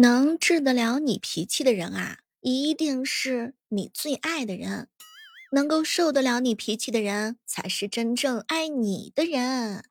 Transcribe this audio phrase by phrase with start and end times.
[0.00, 4.86] 能治得了你脾气的人啊，一定是你最爱的人；
[5.50, 9.82] 能够受得了你脾气的人，才是真正爱你的人。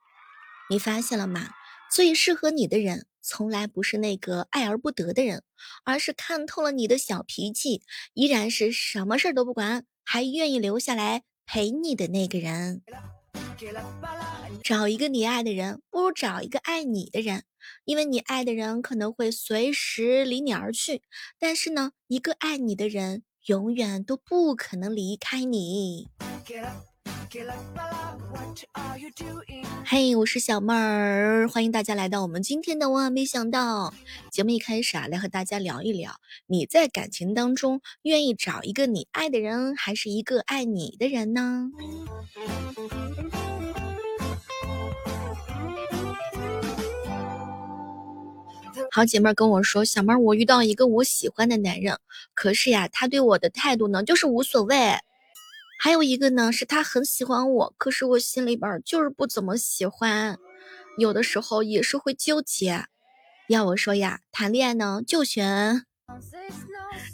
[0.70, 1.49] 你发现了吗？
[1.91, 5.43] 最适合你的人，从来不是那个爱而不得的人，
[5.83, 7.81] 而是看透了你的小脾气，
[8.13, 12.81] 依然是什么事儿都不管，还愿意留下来陪你的那个人。
[14.63, 17.43] 找一个你爱的人，不如找一个爱你的人。
[17.83, 21.02] 因为你爱的人可能会随时离你而去，
[21.38, 26.07] 但是呢，一个爱你的人永远都不可能离开你。
[29.84, 33.94] 嘿，我是小妹儿，欢迎大家来到我们今天的万万没想到
[34.31, 34.52] 节目。
[34.52, 36.13] 一开始啊，来和大家聊一聊，
[36.45, 41.70] 你在感情当中愿意找一个你爱的人，还是一个爱你的人呢？
[48.90, 51.99] 好姐妹跟我说，小妹儿，我遇到一个我喜欢的男人，
[52.34, 54.98] 可是呀，他对我的态度呢，就是无所谓。
[55.79, 60.37] 还有一个呢，是他很喜欢我，可是我心里边就是不怎么喜欢，
[60.97, 62.85] 有的时候也是会纠结。
[63.47, 65.85] 要我说呀，谈恋爱呢，就选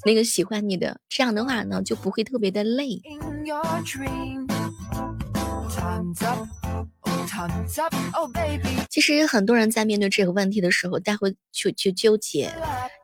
[0.06, 3.02] 那个喜欢你的，这样的话呢，就不会特别的累。
[8.90, 12.54] 其实很多人在面对这个问题的时候，他会去去纠结，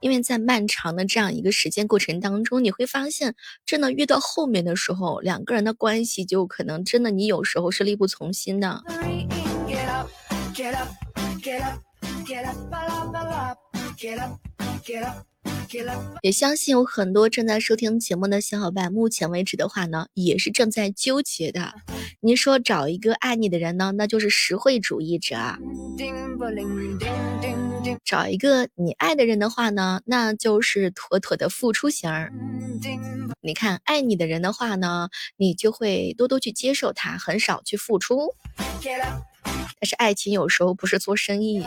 [0.01, 8.83] 因为在漫长的这样一个时间过程当中，你会发现，真的越到后面的时候，两个人的关系就可能真的你有时候是力不从心的。
[16.21, 21.73] 也相信有很多正在收听节目的小伙伴，目前为止的话呢，也是正在纠结的。
[22.21, 25.37] 您说找一个爱你的人呢，那就是实惠主义者；
[28.03, 32.31] 找一个你爱的人的话呢，那就是妥妥的付出型儿。
[33.41, 38.33] 你看，爱你的人的话呢，你就会多多去接受他，很少去付出。
[39.81, 41.63] 但是爱情有时候不是做生意。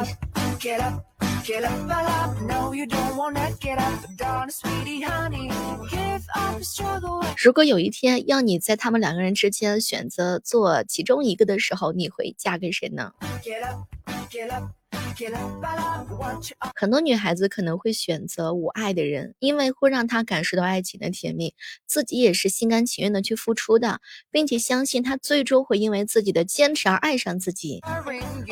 [7.37, 13.13] 如果有一天要你在他们两个人之间选择做其中一个的时候，你会嫁给谁呢？
[16.75, 21.55] 很多女孩子可能会选择我爱的人，因为会让她感受到爱情的甜蜜，
[21.87, 24.01] 自己也是心甘情愿的去付出的，
[24.31, 27.81] 并且相信他最终会因为自己的坚持而爱上自己。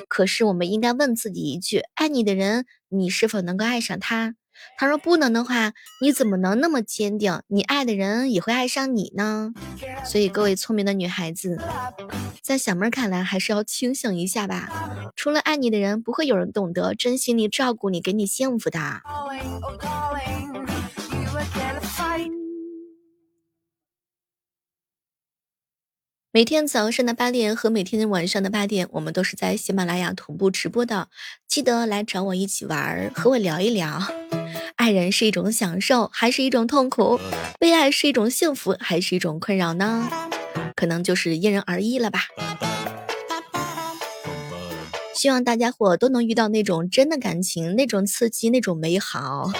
[0.09, 4.35] 可是我们应该问自己一句：爱你的人，你是否能够爱上他？
[4.79, 7.41] 他说不能的话，你怎么能那么坚定？
[7.49, 9.53] 你爱的人也会爱上你呢。
[10.05, 11.59] 所以各位聪明的女孩子，
[12.43, 15.13] 在小妹看来，还是要清醒一下吧。
[15.17, 19.03] 除了爱你的人，不会有人懂得珍惜你、照顾你、给你幸福的。
[26.33, 31.09] 每天早上的八点和每天晚上的八点，我们都是在喜马拉雅同步直播的，
[31.49, 34.01] 记得来找我一起玩儿，和我聊一聊。
[34.81, 37.21] 爱人是一种享受，还是一种痛苦？
[37.59, 40.09] 被爱是一种幸福，还是一种困扰呢？
[40.75, 42.21] 可能就是因人而异了吧。
[45.15, 49.53] 希望大家伙都能遇到那种真的感情，那种刺激，那种美好，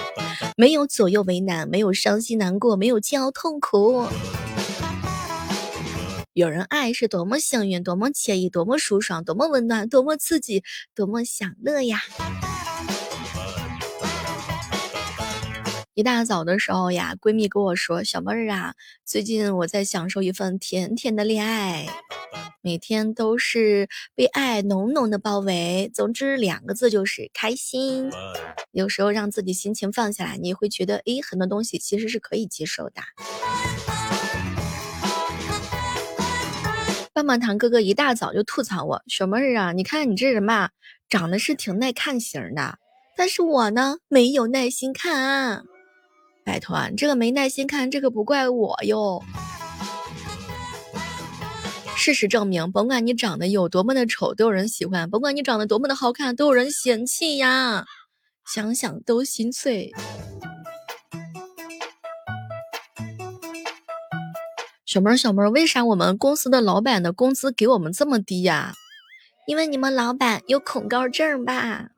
[0.57, 4.07] 没有左右为难，没有伤心难过，没有煎熬痛苦。
[6.33, 10.63] 有人爱是多么幸运，多么惬意，多么舒爽，多么温暖，多么刺激，
[10.95, 12.01] 多么享乐呀！
[16.01, 18.73] 一大早的时候呀，闺蜜跟我说：“小妹儿啊，
[19.05, 21.87] 最近我在享受一份甜甜的恋爱，
[22.63, 25.91] 每天都是被爱浓浓的包围。
[25.93, 28.09] 总之两个字就是开心。
[28.71, 33.03] 有时候让自己心情放下来，你会觉得，诶，很多东西其实是可以接受的。”
[37.13, 40.71] 棒棒糖哥哥一大早就吐槽我：“小妹儿啊，你看你这人吧，
[41.07, 42.79] 长得是挺耐看型的，
[43.15, 45.61] 但是我呢没有耐心看啊。
[46.43, 49.23] 拜托啊，这个没耐心看，这个不怪我哟。
[51.95, 57.85] 事实证明，甭管你长得有多么的丑，都有人喜欢；甭管你长得多么的好看，都有人嫌弃呀。
[58.51, 59.91] 想想都心碎。”
[64.83, 68.73] 小妹儿，小妹儿，为啥我们公司的老板的工资给我们这么低呀？
[69.47, 71.89] 因为你们老板有恐高症吧？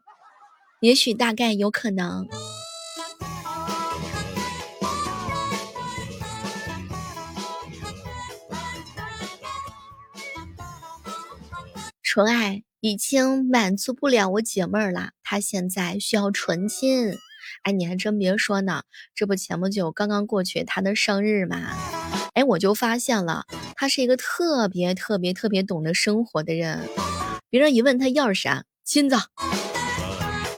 [0.81, 2.27] 也许大概有可能。
[12.15, 17.17] 纯爱已经满足不了我姐妹儿了，她现在需要纯亲。
[17.63, 18.83] 哎，你还真别说呢，
[19.15, 21.75] 这不前不久刚刚过去她的生日嘛？
[22.35, 26.87] 哎，我就发现了，她是一个特别特别特别懂得生活的人。
[27.49, 29.15] 别人一问她要啥，金子。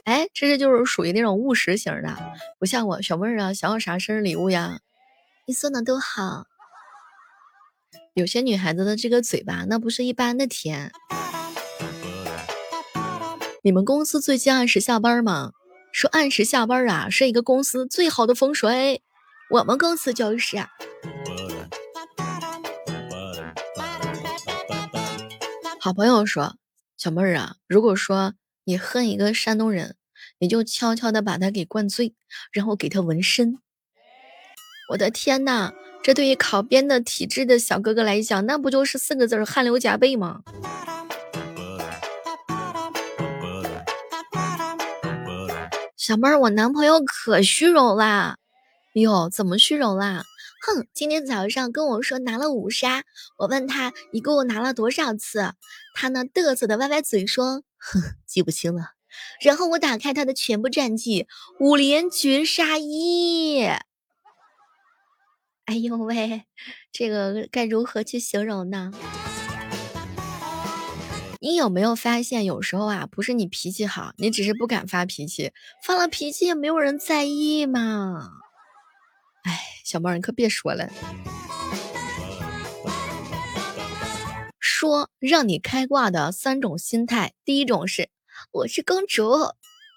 [0.04, 2.18] 哎，这是就是属于那种务实型的，
[2.60, 4.80] 不像我小妹儿啊，想要啥生日礼物呀？
[5.48, 6.48] 你说的都好。
[8.14, 10.92] 有些女孩子的这个嘴巴，那不是一般的甜。
[13.66, 15.54] 你们公司最近按时下班吗？
[15.92, 19.02] 说按时下班啊，是一个公司最好的风水。
[19.50, 20.56] 我们公司就是。
[25.80, 26.58] 好朋友说
[26.96, 28.36] ：“小妹儿啊，如果说
[28.66, 29.96] 你恨一个山东人，
[30.38, 32.14] 你就悄悄的把他给灌醉，
[32.52, 33.58] 然后给他纹身。”
[34.94, 35.74] 我的天呐！
[36.04, 40.44] 这对于考编的体质的小哥哥来讲，那不就是四个字儿汗流浃背吗？
[46.06, 48.38] 小妹儿，我男朋友可虚荣啦！
[48.94, 50.24] 哟，怎么虚荣啦？
[50.62, 53.02] 哼，今天早上跟我说拿了五杀，
[53.40, 55.54] 我问他一共拿了多少次，
[55.96, 58.92] 他呢嘚瑟的歪歪嘴说，哼，记不清了。
[59.42, 61.26] 然后我打开他的全部战绩，
[61.60, 63.64] 五连绝杀一。
[65.66, 66.46] 哎呦喂，
[66.92, 68.92] 这个该如何去形容呢？
[71.46, 75.54] 你有没有发现，有时候啊，不是你脾气好，你只是不敢发脾气，
[75.84, 78.32] 发了脾气也没有人在意嘛。
[79.44, 80.90] 哎，小猫，你可别说了。
[84.60, 88.10] 说让你开挂的三种心态，第一种是
[88.52, 89.30] 我是公主，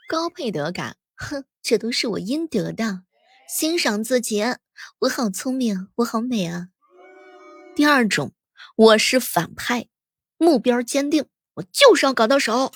[0.06, 3.04] 高配得感，哼，这都是我应得的。
[3.48, 4.44] 欣赏自己，
[4.98, 6.68] 我好聪明，我好美啊。
[7.74, 8.34] 第二种，
[8.76, 9.88] 我是反派，
[10.36, 11.24] 目标坚定，
[11.58, 12.72] 我就是要搞到手，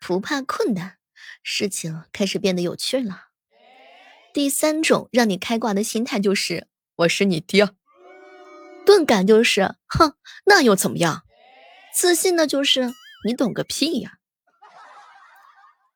[0.00, 0.98] 不怕困难，
[1.42, 3.28] 事情开始变得有趣了。
[4.32, 6.66] 第三种让你开挂的心态就是
[6.96, 7.70] 我是你爹，
[8.84, 10.14] 钝感就是哼，
[10.46, 11.22] 那又怎么样？
[11.94, 12.92] 自信的就是
[13.24, 14.18] 你懂个屁呀。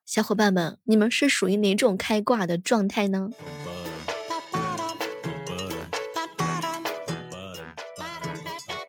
[0.05, 3.31] 小伙伴们，你们是属于哪种开挂的状态呢？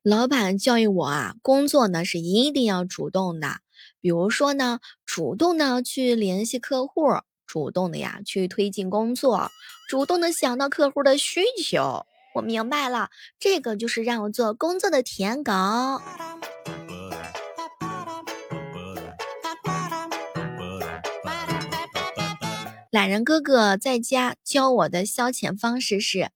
[0.04, 3.60] 老板教育我啊，工作呢是一定要主动的。
[4.02, 7.00] 比如说呢，主动的去联系客户，
[7.46, 9.50] 主动的呀去推进工作，
[9.88, 12.04] 主动的想到客户的需求。
[12.34, 13.08] 我明白了，
[13.38, 15.52] 这个就是让我做工作的舔狗。
[22.90, 26.28] 懒人哥哥在家教我的消遣方式是：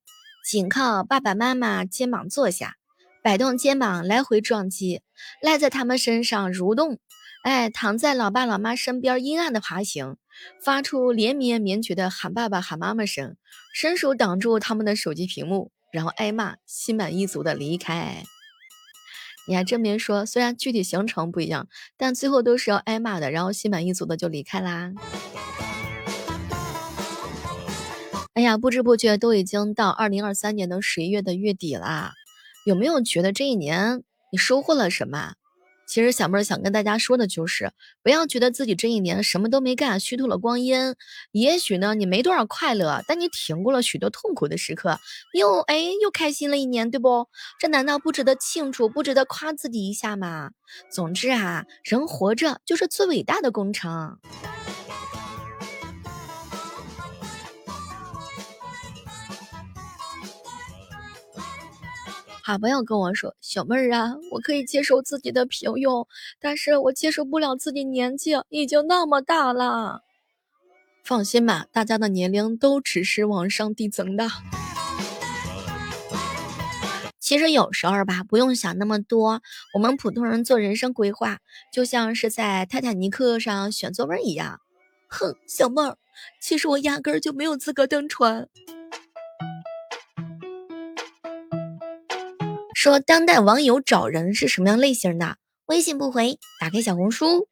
[0.43, 2.77] 紧靠爸爸妈妈肩膀坐下。
[3.23, 5.03] 摆动肩膀，来回撞击，
[5.43, 6.99] 赖在他们身上蠕动，
[7.43, 10.17] 哎，躺在老爸老妈身边阴暗的爬行，
[10.63, 13.37] 发出连绵绵绝的喊爸爸喊妈妈声，
[13.75, 18.23] 伸手挡住他们的手机屏幕，然后挨骂，心满意足的离开。
[19.49, 24.93] 你还真别说，虽然具体行程不一样，但最后都是要挨骂的，然后心满意足的就离开啦。
[28.35, 32.13] 哎呀，不知不觉都已经到二零二三年的十一月的月底啦。
[32.65, 34.03] 有没有觉得这一年
[34.33, 35.35] 你收获了什么？
[35.87, 37.73] 其实小妹儿想跟大家说的就是，
[38.03, 40.95] 不要觉得自己这一年什么都没干，虚度了光阴。
[41.33, 44.99] 也许呢，你没多少快乐，但你挺过了许多痛苦的时刻，
[45.33, 47.27] 又哎又开心了一年，对不？
[47.59, 50.51] 这难道不值得庆祝，不值得夸自己一下吗？
[50.93, 54.19] 总之啊，人活着就是最伟大的工程。
[62.49, 66.07] 好朋友跟我说：“小妹儿啊，我可以接受自己的平庸，
[66.41, 70.01] 但是我接受不了自己年纪已经那么大了。”
[71.05, 74.31] 放心吧，大家的年龄都只是往上递增的。
[77.21, 79.43] 其实有时候吧，不用想那么多。
[79.75, 81.41] 我们普通人做人生规划，
[81.71, 84.59] 就像是在泰坦尼克上选座位一样。
[85.09, 85.99] 哼，小妹儿，
[86.41, 88.49] 其实我压根儿就没有资格登船。
[92.81, 95.37] 说当代网友找人是什么样类型的？
[95.67, 97.49] 微信不回，打开小红书，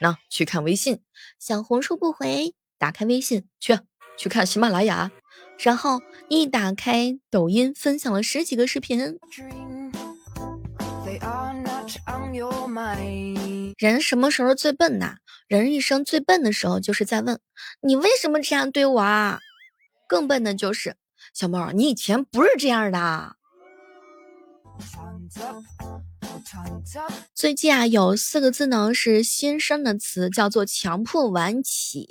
[0.00, 0.96] 那去看微信；
[1.38, 3.78] 小红书不回，打开微信去
[4.18, 5.12] 去看喜马拉雅，
[5.60, 9.16] 然后一打开抖音，分享了十几个视频。
[13.78, 15.18] 人什么时候最笨呐？
[15.46, 17.38] 人一生最笨的时候，就是在问
[17.80, 19.38] 你为什么这样对我啊？
[20.08, 20.96] 更笨的就是
[21.32, 23.36] 小猫，你以前不是这样的。
[27.34, 32.06] 最近啊，有四个字呢是新生的词，叫做强迫晚起。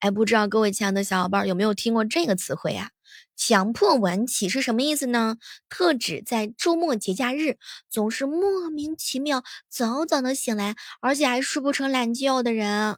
[0.00, 2.90] 哎，不知道各位亲爱的小伙伴有没有听过这个词汇啊？
[3.36, 5.36] 强迫晚起是什么意思呢？
[5.68, 7.56] 特指在周末节假日
[7.90, 12.96] 总是莫名其妙早早的醒来，而且还睡不成懒觉的人，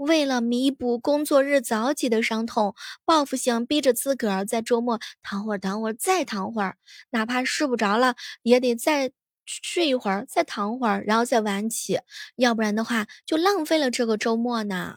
[0.00, 6.76] 为了弥补工作日早起的伤痛，报复性逼着自个儿在周末躺会儿、躺会儿、再躺会儿，
[7.10, 9.12] 哪怕睡不着了，也得再
[9.44, 12.00] 睡一会儿、再躺会儿，然后再晚起，
[12.36, 14.96] 要不然的话就浪费了这个周末呢。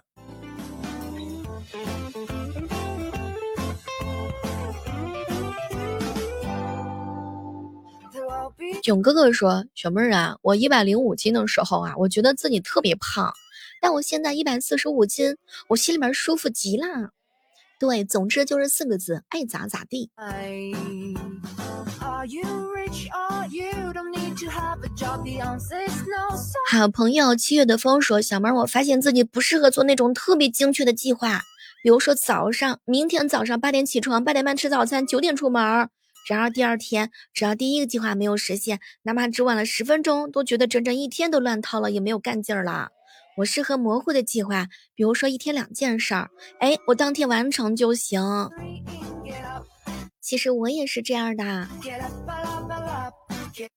[8.82, 13.34] 囧哥哥说：“小妹儿啊，我一百零五斤的时候啊，我觉得自己特别胖，
[13.84, 15.36] 但我现在一百四十五斤，
[15.68, 17.10] 我心里面舒服极了。
[17.78, 20.10] 对，总之就是四个字：爱咋咋地。”
[26.72, 31.42] 好朋友七月的风说：“小妹儿，我发现自己不适合做那种特别精确的计划，
[31.84, 35.90] 比如说早上，明天早上八点起床，八点半吃早餐，九点出门。”
[36.30, 42.92] 然而第二天，只要第一个计划没有实现，哪怕只晚了十分钟，都觉得整整一天都乱套了，也没有干劲儿了。
[43.38, 48.22] 我适合模糊的计划，比如说一天两件事儿，哎，我当天完成就行。
[50.22, 51.68] 其实我也是这样的。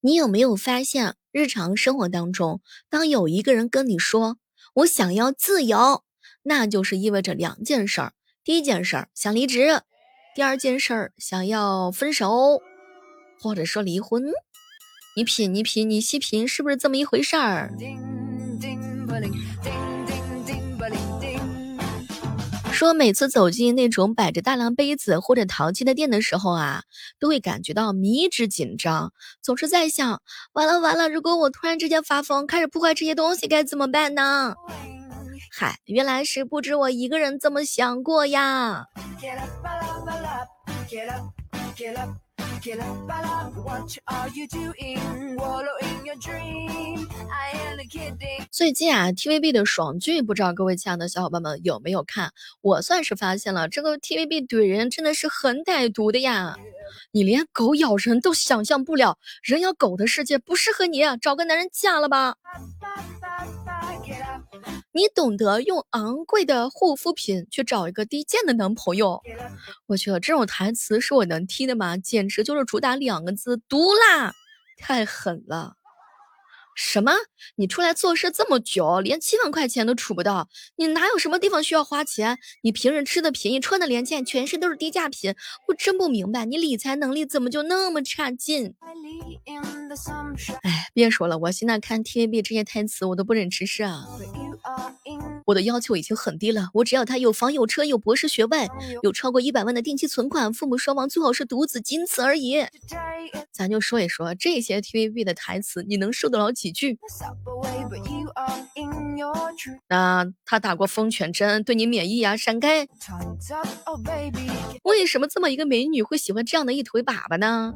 [0.00, 4.38] 你有没有发现，日常生活当中，当有一个人跟你说
[4.74, 6.02] “我想要自由”，
[6.44, 8.12] 那就是意味着两件事儿。
[8.44, 9.82] 第一件事儿，想离职。
[10.34, 12.60] 第二件事儿，想要分手，
[13.40, 14.22] 或者说离婚，
[15.16, 17.72] 你品你品你细品，是不是这么一回事儿？
[22.72, 26.82] 说每次走进那种摆着大量杯子或者陶器的店的时候啊，
[27.18, 30.20] 都会感觉到迷之紧张，总是在想，
[30.52, 34.54] 完了完了，如果我突然之间发疯，开始破坏这些东西，该怎么办呢？
[35.50, 38.84] 嗨，原来是不止我一个人这么想过呀。
[48.50, 52.32] 最近啊，TVB 的爽剧，不知道各位亲爱的小伙伴们有没有看？
[52.62, 56.56] 我算是发现了，这个 TVB 怼人真的是很歹毒的呀！
[57.12, 62.36] 你连狗咬人都想象不了，人咬狗的世界不适合你，找个男人嫁了吧。
[64.92, 69.20] 你懂得用昂贵的护肤品去找一个低贱的男朋友，
[69.86, 71.96] 我去，这种台词是我能听的吗？
[71.96, 74.32] 简直就是主打两个字：毒辣，
[74.78, 75.74] 太狠了。
[76.78, 77.12] 什么？
[77.56, 80.50] 你出来做事这么久，连七万块钱都储不到？
[80.76, 82.38] 你哪有什么地方需要花钱？
[82.62, 85.34] 你平时吃的便宜，穿的廉价，全身都是低价品。
[85.68, 88.74] 我真不明白，你理财能力怎么就那么差劲？
[90.62, 94.06] 哎，别说了，我现在看 TVB 这些台词，我都不忍直视啊。
[95.44, 98.68] 我的要求已经很低了，我只要他有房有车有博士学位，
[99.02, 102.64] 有超过一百万的定期存款，父母双亡，最好是独子，仅此而已。
[103.52, 106.98] 咱就说一说这些 TVB 的台词，你能受得了几句？
[109.88, 112.36] 那他打过疯犬针，对你免疫呀？
[112.36, 112.86] 闪开！
[114.82, 117.72] 为什么这么一个美女会喜欢这样的一腿粑粑呢？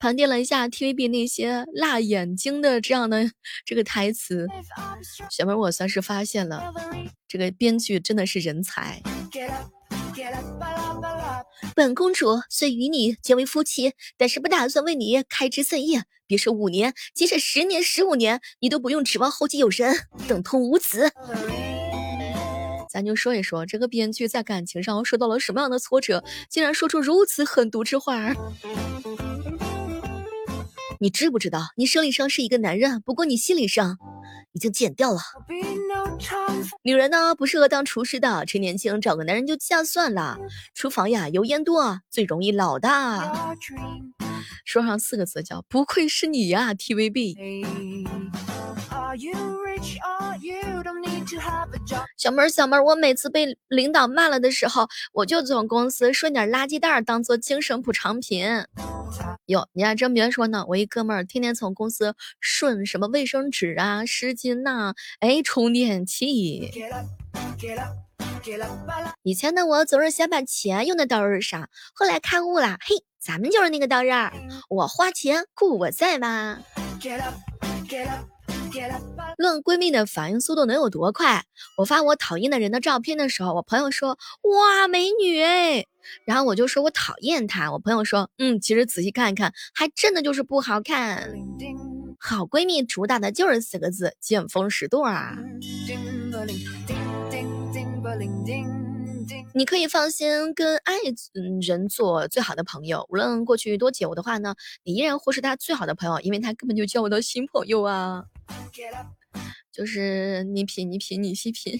[0.00, 3.30] 盘点了一下 TVB 那些辣眼睛的这样的
[3.66, 4.48] 这个台词，
[5.30, 6.72] 小妹我算是发现了，
[7.28, 9.02] 这个编剧真的是人才。
[11.76, 16.04] 本公主虽与你结为夫妻，但是不打算为你开枝散叶。
[16.26, 19.94] 别说五年，即使十年、十五年，你都不用指望后继有人，
[20.26, 21.12] 等同无子。
[22.90, 28.34] 咱就说一说这个编剧在感情上受到了什么样的挫折，竟然说出如此狠毒之话。
[31.02, 33.96] 你知不知道，你生理上是一个男人，不过你心理上
[34.52, 35.20] 已经减掉了。
[36.82, 40.36] 女人呢，不适合当厨师的，趁年轻找个男人就嫁算了。
[40.74, 42.88] 厨房呀，油烟多，最容易老的。
[44.66, 47.64] 说上四个字叫不愧是你呀，TVB。
[52.16, 58.46] 小妹儿，小妹儿，我每次被领导骂了的时候，我就从公司顺点垃圾袋当做精神补偿品。
[59.46, 66.70] 哟，你还真别说呢，我一哥们儿天天从公司顺什么卫生纸啊、湿巾呐，哎，充电器。
[69.22, 74.30] 以前的我总是想把钱用在刀刃上，后来开悟了，嘿，咱们就是那个刀刃，
[74.68, 76.58] 我花钱故我在嘛。
[79.36, 81.44] 论闺蜜的反应速度能有多快？
[81.76, 85.86] 我发我讨厌的人的照片的时候，我朋友说哇美女哎，
[86.24, 91.32] 然后我就说我讨厌她，我朋友说嗯，其实仔细看一看，还真的就是不好看。
[92.18, 95.38] 好闺蜜主打的就是四个字：见风使舵啊。
[99.54, 100.94] 你可以放心跟爱
[101.62, 108.24] 人做最好的朋友，无论过去多久的话呢，你依然会是他最好的朋友，因为他根本就交不到新朋友啊。
[109.72, 111.78] 就是你品，你品，你细品。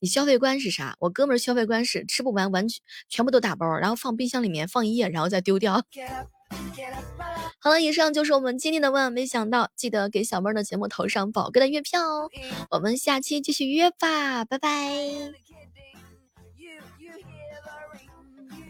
[0.00, 0.96] 你消费观是啥？
[0.98, 5.82] 我哥们儿消费观是吃不完，完全全部都打包，然后放冰箱里面放一夜，然后再丢掉。
[7.60, 12.28] 好了，以上就是我们今天的万万没想到，记得给小妹儿的节目投上宝哥的月票哦。
[12.70, 15.47] 我们下期继续约吧，拜拜。